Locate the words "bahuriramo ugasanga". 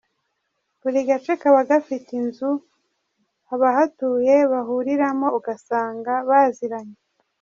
4.51-6.13